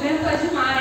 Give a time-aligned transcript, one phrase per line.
[0.00, 0.79] movimento é demais.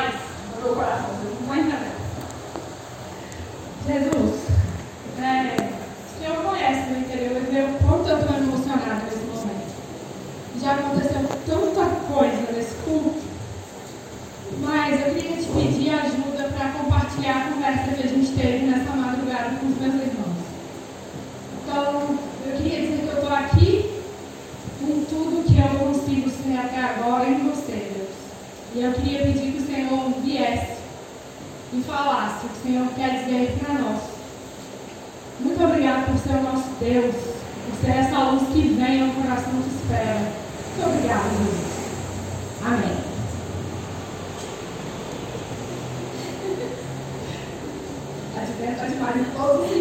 [48.99, 49.78] 把你抱住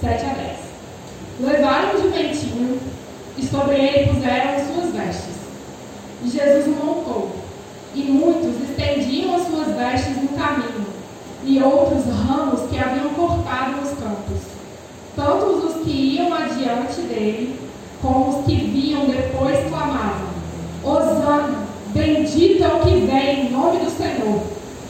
[0.00, 0.58] 7 a 10.
[1.40, 2.78] Levaram o jumentinho
[3.36, 5.36] e sobre ele puseram suas vestes.
[6.24, 7.30] E Jesus montou.
[7.94, 10.86] E muitos estendiam as suas vestes no caminho,
[11.44, 14.40] e outros ramos que haviam cortado nos campos.
[15.16, 17.58] Tantos os que iam adiante dele,
[18.02, 20.28] como os que vinham depois clamavam:
[20.84, 24.42] Osana, bendito é o que vem em nome do Senhor.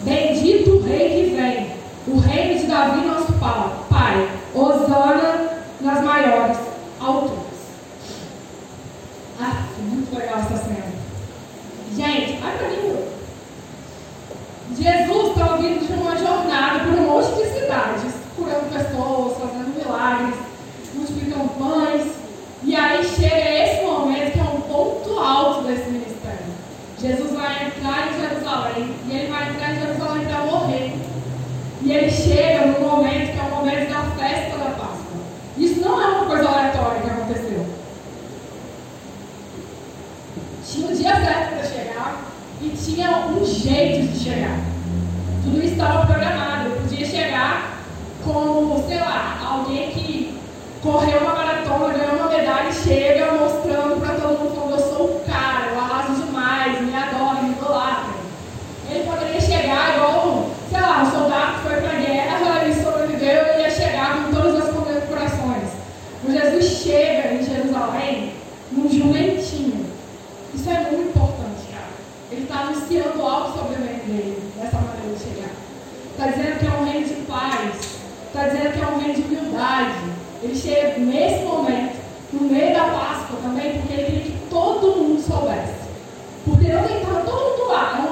[0.02, 1.66] Bendito o rei que vem,
[2.08, 4.37] o reino de Davi nosso pai.
[4.58, 6.58] Osana nas maiores
[7.00, 7.38] alturas.
[9.40, 10.92] Ah, muito legal essa cena.
[11.94, 13.08] Gente, olha pra mim.
[14.76, 20.34] Jesus está vindo de uma jornada por um monte de cidades, curando pessoas, fazendo milagres,
[20.94, 22.12] multiplicando pães.
[22.64, 26.46] E aí chega esse momento que é um ponto alto desse ministério.
[27.00, 31.07] Jesus vai entrar em Jerusalém e ele vai entrar em Jerusalém para morrer.
[31.82, 35.20] E ele chega no momento que é o momento da festa da Páscoa.
[35.56, 37.66] Isso não é uma coisa aleatória que aconteceu.
[40.66, 42.24] Tinha um dia certo para chegar
[42.60, 44.58] e tinha um jeito de chegar.
[45.44, 46.70] Tudo isso estava programado.
[46.70, 47.78] Eu podia chegar
[48.24, 50.38] como, sei lá, alguém que
[50.82, 55.17] correu uma maratona, ganhou uma medalha e chega mostrando para todo mundo como eu sou
[76.18, 78.00] Está dizendo que é um reino de paz.
[78.26, 79.94] Está dizendo que é um reino de humildade.
[80.42, 81.96] Ele chega nesse momento,
[82.32, 85.74] no meio da Páscoa também, porque ele queria que todo mundo soubesse.
[86.44, 88.07] Porque não tem todo mundo lá.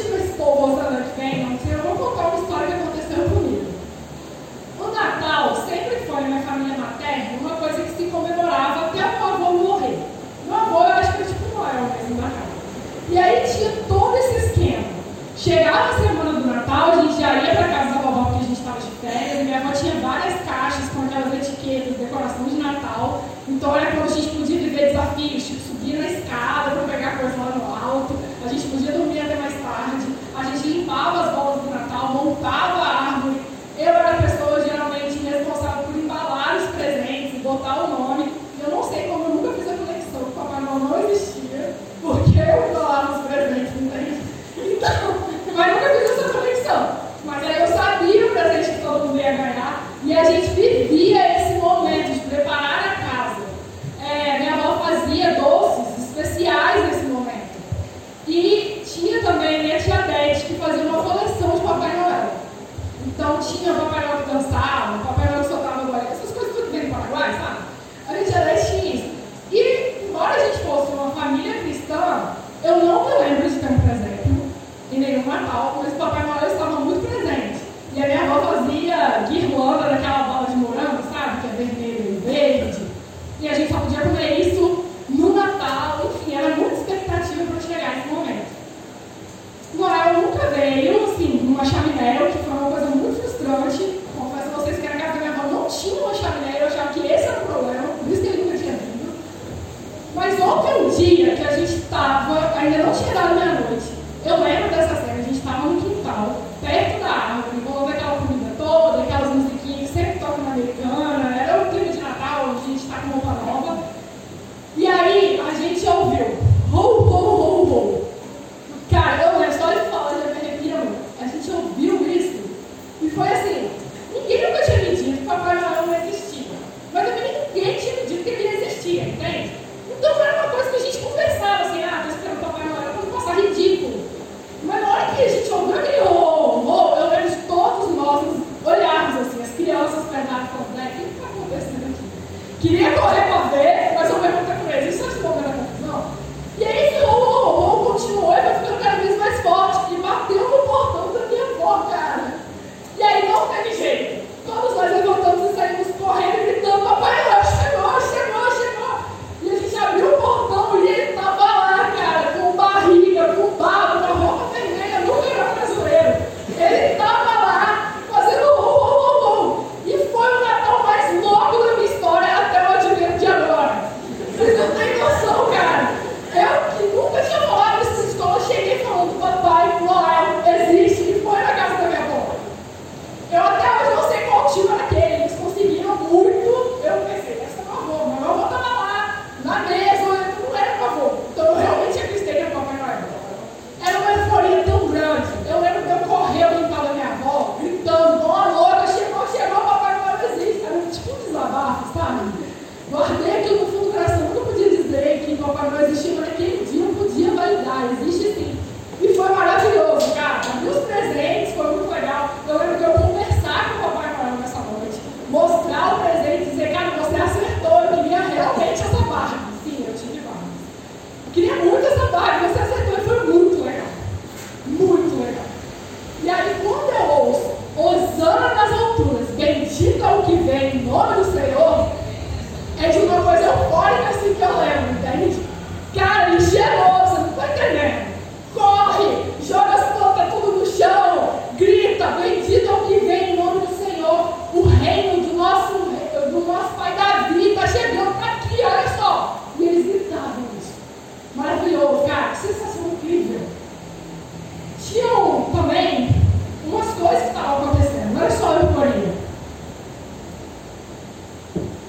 [0.00, 0.59] question was for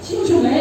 [0.01, 0.60] 就是没？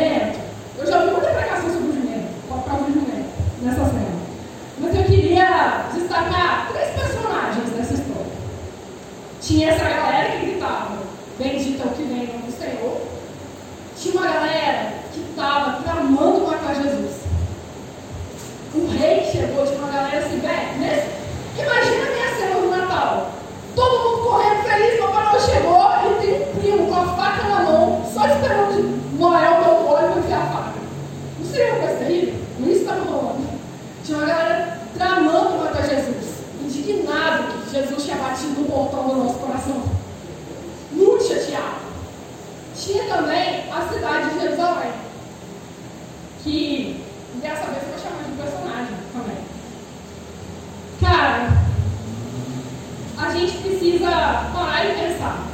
[53.81, 54.11] precisa
[54.53, 55.47] parar e pensar.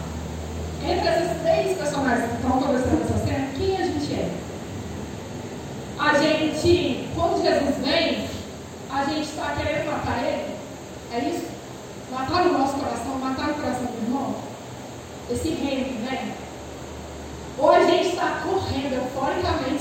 [0.82, 4.30] Entre essas três personagens que estão conversando nessa cena, quem a gente é?
[5.98, 8.28] A gente, quando Jesus vem,
[8.90, 10.56] a gente está querendo matar ele?
[11.12, 11.46] É isso?
[12.10, 14.34] Matar o nosso coração, matar o coração do irmão?
[15.30, 16.32] Esse reino que vem?
[17.58, 19.75] Ou a gente está correndo euforicamente?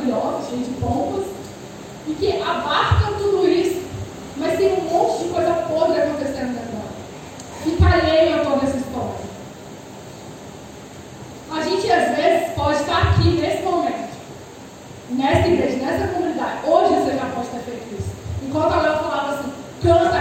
[0.00, 1.26] maravilhosos, cheios de pompas,
[2.06, 3.82] e que abarcam tudo isso,
[4.36, 6.90] mas tem um monte de coisa podre acontecendo agora.
[7.66, 9.30] E alheio a toda essa história.
[11.52, 14.10] A gente às vezes pode estar aqui nesse momento,
[15.10, 16.66] nessa igreja, nessa comunidade.
[16.66, 18.10] Hoje você já pode ter feito isso.
[18.42, 19.52] Enquanto a Léo falava assim,
[19.82, 20.19] canta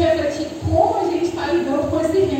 [0.00, 2.39] refletir como a gente está lidando com esse reino,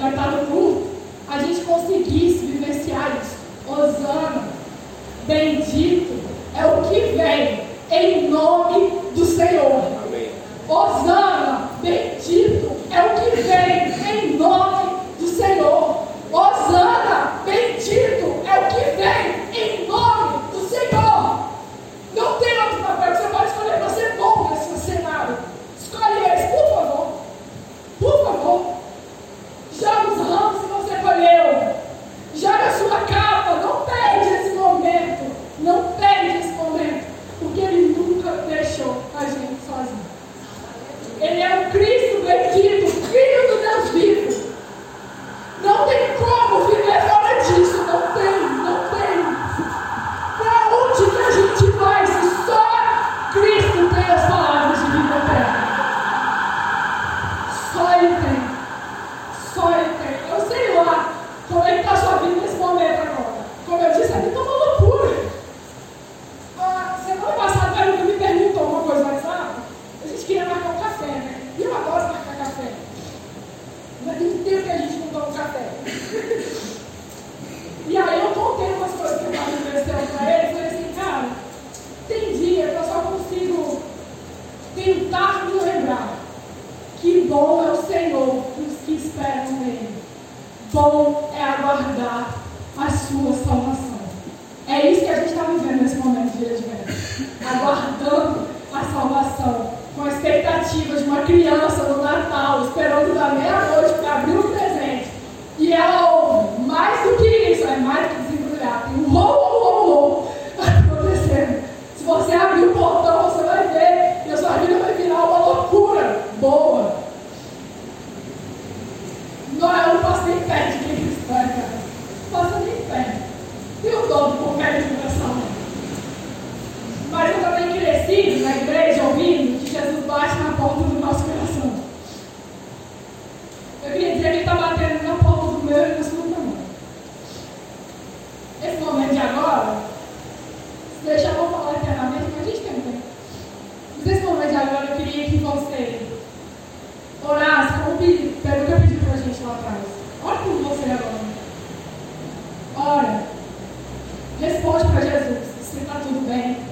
[0.00, 0.86] Gatarubu,
[1.28, 3.40] a gente conseguisse vivenciar isso.
[3.68, 4.48] Osana,
[5.26, 6.18] bendito
[6.56, 7.60] é o que vem
[7.90, 8.69] em nome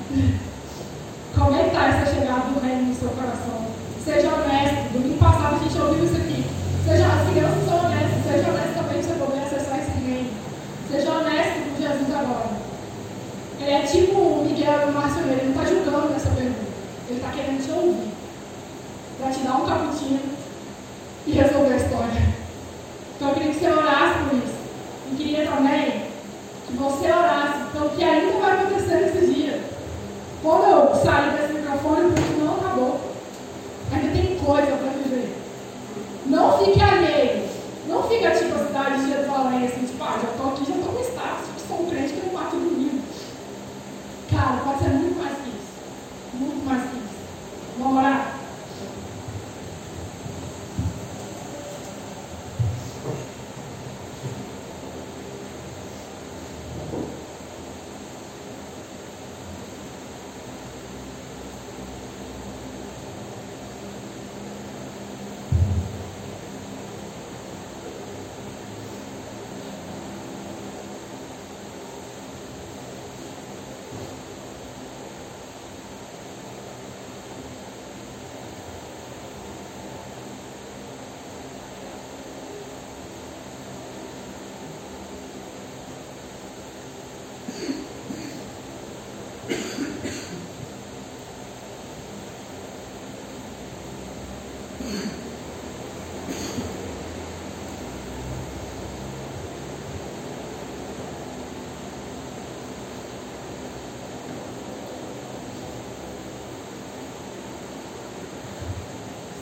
[0.08, 3.66] Como é que está essa chegada do reino no seu coração?
[4.02, 4.92] Seja honesto.
[4.92, 6.44] Domingo passado a gente ouviu isso aqui.
[6.86, 8.24] Seja, as crianças são honestas.
[8.24, 10.30] Seja honesto também para você acessar esse reino.
[10.90, 12.50] Seja honesto com Jesus agora.
[13.60, 16.72] Ele é tipo o Miguel o Márcio, ele não está julgando essa pergunta.
[17.08, 18.08] Ele está querendo te ouvir.
[19.20, 20.20] Para te dar um caputinho
[21.26, 22.22] e resolver a história.
[23.16, 24.58] Então eu queria que você orasse por isso.
[25.12, 26.08] E queria também
[26.66, 28.47] que você orasse pelo que ainda vai
[31.02, 32.37] saio desse microfone.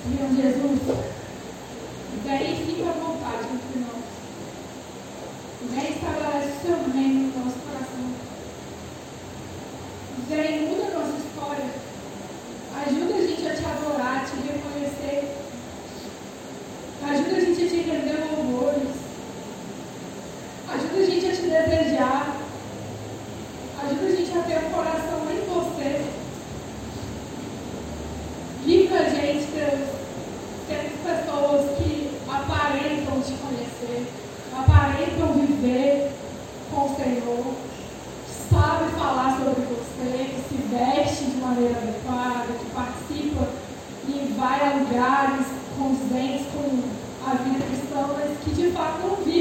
[0.09, 0.81] viram Jesus.
[2.25, 2.65] Isaías
[45.77, 49.36] condizentes com a vida cristã, mas que de fato não vi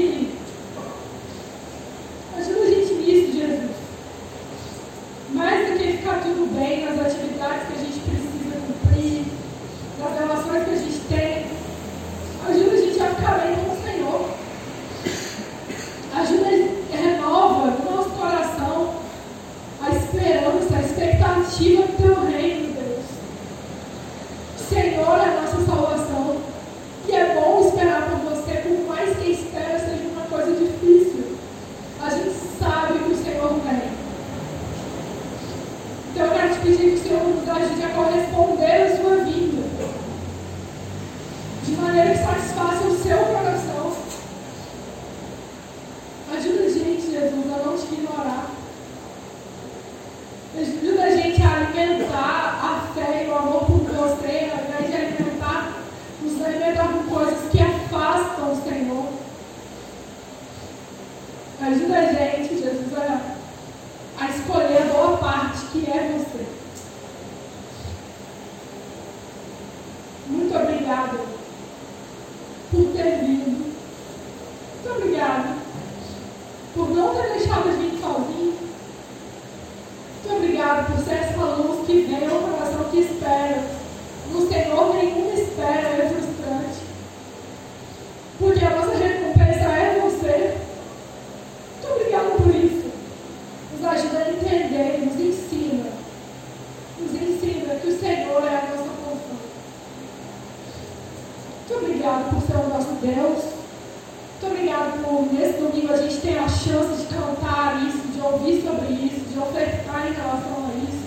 [101.68, 103.42] Muito obrigado por ser o nosso Deus.
[103.42, 108.62] Muito obrigado por, nesse domingo, a gente ter a chance de cantar isso, de ouvir
[108.62, 111.06] sobre isso, de ofertar em relação a isso.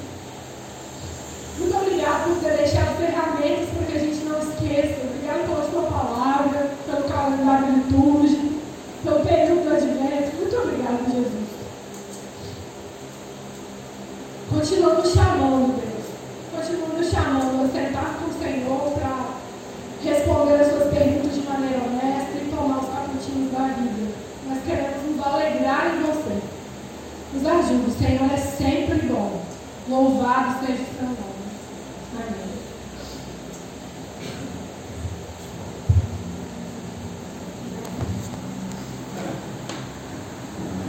[1.60, 5.00] Muito obrigado por ter deixado ferramentas para que a gente não esqueça.
[5.02, 8.60] Obrigado pela sua palavra, pelo calendário litúrgico,
[9.02, 10.36] pelo período do advento.
[10.36, 11.50] Muito obrigado, Jesus.
[14.50, 15.69] Continuamos chamando.